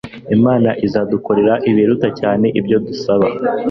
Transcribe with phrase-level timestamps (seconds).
[0.35, 3.27] Imana izadukorera “ibiruta cyane ibyo dusaba,”